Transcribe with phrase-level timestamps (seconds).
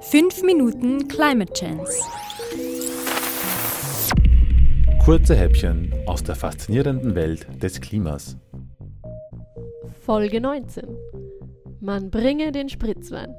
[0.00, 1.92] 5 Minuten Climate Chance.
[5.04, 8.36] Kurze Häppchen aus der faszinierenden Welt des Klimas.
[10.00, 10.86] Folge 19.
[11.80, 13.34] Man bringe den Spritzwein.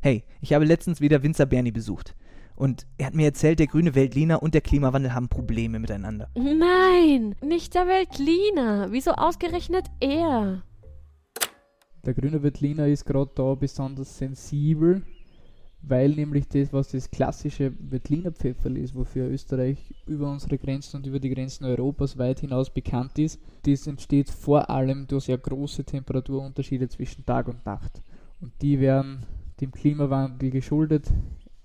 [0.00, 2.16] Hey, ich habe letztens wieder Winzer Bernie besucht.
[2.54, 6.30] Und er hat mir erzählt, der grüne Weltliner und der Klimawandel haben Probleme miteinander.
[6.34, 8.88] Nein, nicht der Weltliner.
[8.90, 10.62] Wieso ausgerechnet er?
[12.06, 15.02] Der grüne Veltliner ist gerade da besonders sensibel,
[15.82, 21.06] weil nämlich das, was das klassische Veltliner Pfefferl ist, wofür Österreich über unsere Grenzen und
[21.06, 25.82] über die Grenzen Europas weit hinaus bekannt ist, das entsteht vor allem durch sehr große
[25.82, 28.00] Temperaturunterschiede zwischen Tag und Nacht.
[28.40, 29.18] Und die werden
[29.60, 31.10] dem Klimawandel geschuldet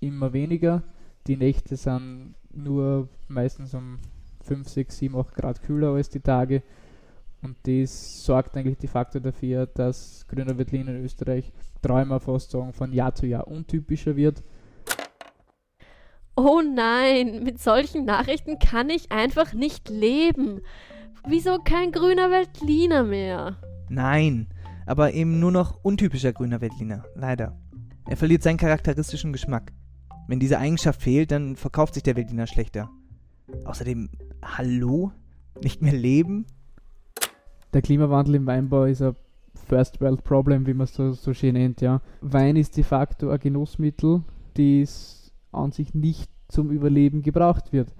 [0.00, 0.82] immer weniger.
[1.28, 3.98] Die Nächte sind nur meistens um
[4.40, 6.62] 5, 6, 7, 8 Grad kühler als die Tage.
[7.42, 11.52] Und das sorgt eigentlich de facto dafür, dass grüner Veltliner in Österreich
[12.20, 14.44] fast sagen, von Jahr zu Jahr untypischer wird.
[16.36, 20.60] Oh nein, mit solchen Nachrichten kann ich einfach nicht leben.
[21.26, 23.56] Wieso kein grüner Veltliner mehr?
[23.88, 24.48] Nein,
[24.86, 27.58] aber eben nur noch untypischer grüner Veltliner, leider.
[28.08, 29.72] Er verliert seinen charakteristischen Geschmack.
[30.28, 32.88] Wenn diese Eigenschaft fehlt, dann verkauft sich der Veltliner schlechter.
[33.64, 34.08] Außerdem,
[34.42, 35.12] hallo?
[35.62, 36.46] Nicht mehr leben?
[37.72, 39.16] Der Klimawandel im Weinbau ist ein
[39.54, 42.00] First World Problem, wie man es so, so schön nennt, ja.
[42.20, 44.22] Wein ist de facto ein Genussmittel,
[44.54, 47.94] das an sich nicht zum Überleben gebraucht wird.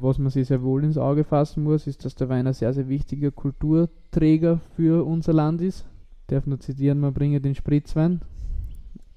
[0.00, 2.72] Was man sich sehr wohl ins Auge fassen muss, ist, dass der Wein ein sehr,
[2.72, 5.86] sehr wichtiger Kulturträger für unser Land ist.
[6.22, 8.20] Ich darf nur zitieren, man bringe den Spritzwein.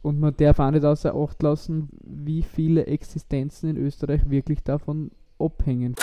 [0.03, 5.09] Und man darf auch nicht außer Acht lassen, wie viele Existenzen in Österreich wirklich davon
[5.39, 5.95] abhängen.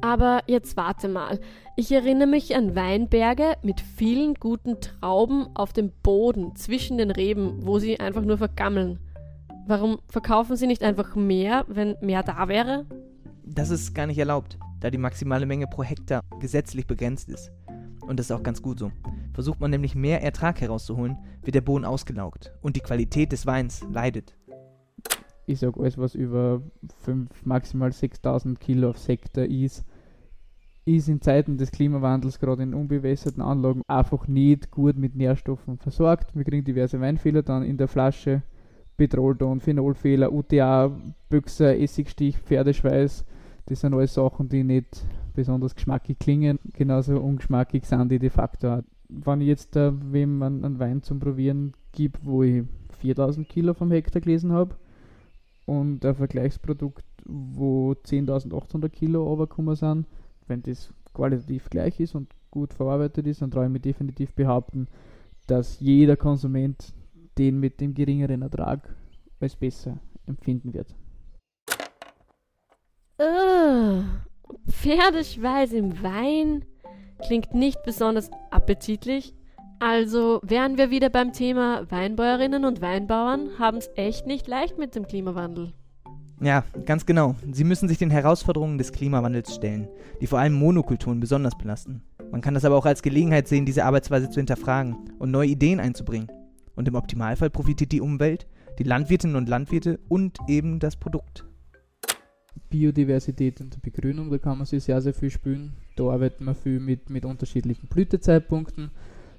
[0.00, 1.40] Aber jetzt warte mal.
[1.76, 7.66] Ich erinnere mich an Weinberge mit vielen guten Trauben auf dem Boden zwischen den Reben,
[7.66, 9.00] wo sie einfach nur vergammeln.
[9.66, 12.86] Warum verkaufen sie nicht einfach mehr, wenn mehr da wäre?
[13.44, 17.50] Das ist gar nicht erlaubt, da die maximale Menge pro Hektar gesetzlich begrenzt ist.
[18.00, 18.90] Und das ist auch ganz gut so.
[19.34, 23.84] Versucht man nämlich mehr Ertrag herauszuholen, wird der Boden ausgelaugt und die Qualität des Weins
[23.92, 24.37] leidet.
[25.48, 26.60] Ich sage, alles, was über
[27.04, 29.82] 5, maximal 6000 Kilo auf Hektar ist,
[30.84, 36.36] ist in Zeiten des Klimawandels, gerade in unbewässerten Anlagen, einfach nicht gut mit Nährstoffen versorgt.
[36.36, 38.42] Wir kriegen diverse Weinfehler dann in der Flasche,
[38.98, 40.92] Petrolton, Phenolfehler, UTA,
[41.30, 43.24] Büchser, Essigstich, Pferdeschweiß.
[43.66, 48.82] Das sind alles Sachen, die nicht besonders geschmackig klingen, genauso ungeschmackig sind die de facto.
[49.08, 52.64] Wenn ich jetzt äh, wem einen Wein zum Probieren gebe, wo ich
[53.00, 54.76] 4000 Kilo vom Hektar gelesen habe,
[55.68, 60.06] und ein Vergleichsprodukt, wo 10.800 Kilo runtergekommen sind,
[60.46, 64.88] wenn das qualitativ gleich ist und gut verarbeitet ist, dann traue ich mir definitiv behaupten,
[65.46, 66.94] dass jeder Konsument
[67.36, 68.88] den mit dem geringeren Ertrag
[69.40, 70.94] als besser empfinden wird.
[74.68, 76.64] Pferdeschweiß im Wein
[77.26, 79.34] klingt nicht besonders appetitlich.
[79.80, 84.96] Also wären wir wieder beim Thema Weinbäuerinnen und Weinbauern haben es echt nicht leicht mit
[84.96, 85.72] dem Klimawandel.
[86.40, 87.36] Ja, ganz genau.
[87.52, 89.88] Sie müssen sich den Herausforderungen des Klimawandels stellen,
[90.20, 92.02] die vor allem Monokulturen besonders belasten.
[92.30, 95.80] Man kann das aber auch als Gelegenheit sehen, diese Arbeitsweise zu hinterfragen und neue Ideen
[95.80, 96.28] einzubringen.
[96.74, 98.46] Und im Optimalfall profitiert die Umwelt,
[98.78, 101.44] die Landwirtinnen und Landwirte und eben das Produkt.
[102.70, 105.72] Biodiversität und Begrünung, da kann man sich sehr, sehr viel spülen.
[105.96, 108.90] Da arbeiten wir viel mit, mit unterschiedlichen Blütezeitpunkten,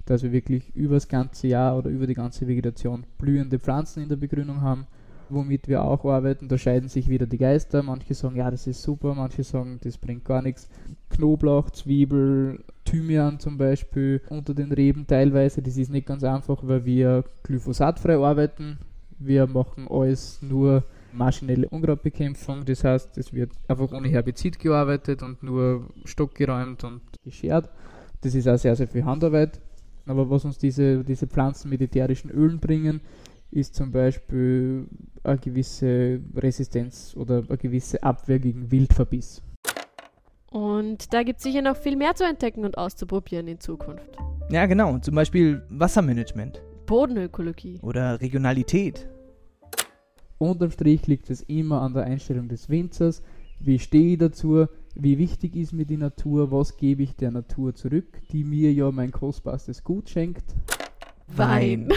[0.09, 4.09] dass wir wirklich über das ganze Jahr oder über die ganze Vegetation blühende Pflanzen in
[4.09, 4.88] der Begrünung haben
[5.30, 6.47] womit wir auch arbeiten.
[6.47, 7.84] Da scheiden sich wieder die Geister.
[7.84, 10.69] Manche sagen, ja, das ist super, manche sagen, das bringt gar nichts.
[11.09, 15.62] Knoblauch, Zwiebel, Thymian zum Beispiel unter den Reben teilweise.
[15.62, 18.80] Das ist nicht ganz einfach, weil wir glyphosatfrei arbeiten.
[19.19, 22.66] Wir machen alles nur maschinelle Unkrautbekämpfung.
[22.66, 27.69] Das heißt, es wird einfach ohne Herbizid gearbeitet und nur stockgeräumt und geschert.
[28.22, 29.59] Das ist auch sehr, sehr viel Handarbeit.
[30.09, 33.00] Aber was uns diese, diese Pflanzen mit ätherischen Ölen bringen,
[33.51, 34.88] ist zum Beispiel
[35.24, 39.44] eine gewisse Resistenz oder eine gewisse Abwehr gegen Wildverbiss.
[40.50, 44.18] Und da gibt es sicher noch viel mehr zu entdecken und auszuprobieren in Zukunft.
[44.50, 44.98] Ja, genau.
[44.98, 46.60] Zum Beispiel Wassermanagement.
[46.88, 47.78] Bodenökologie.
[47.84, 49.07] Oder Regionalität.
[50.39, 53.22] Unterm Strich liegt es immer an der Einstellung des Winzers.
[53.60, 54.66] Wie stehe ich dazu?
[55.01, 56.51] Wie wichtig ist mir die Natur?
[56.51, 60.44] Was gebe ich der Natur zurück, die mir ja mein kostbarstes Gut schenkt?
[61.28, 61.88] Wein.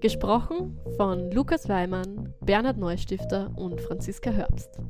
[0.00, 4.80] Gesprochen von Lukas Weimann, Bernhard Neustifter und Franziska Herbst.